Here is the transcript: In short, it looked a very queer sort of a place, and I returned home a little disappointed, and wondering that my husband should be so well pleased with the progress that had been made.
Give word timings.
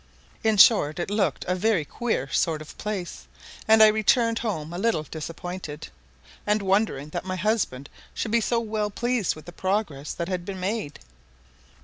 In 0.43 0.57
short, 0.57 0.97
it 0.97 1.11
looked 1.11 1.45
a 1.47 1.53
very 1.53 1.85
queer 1.85 2.27
sort 2.31 2.59
of 2.59 2.71
a 2.71 2.73
place, 2.73 3.27
and 3.67 3.83
I 3.83 3.87
returned 3.89 4.39
home 4.39 4.73
a 4.73 4.79
little 4.79 5.03
disappointed, 5.03 5.89
and 6.47 6.63
wondering 6.63 7.09
that 7.09 7.23
my 7.23 7.35
husband 7.35 7.87
should 8.15 8.31
be 8.31 8.41
so 8.41 8.59
well 8.59 8.89
pleased 8.89 9.35
with 9.35 9.45
the 9.45 9.51
progress 9.51 10.11
that 10.13 10.27
had 10.27 10.43
been 10.43 10.59
made. 10.59 10.97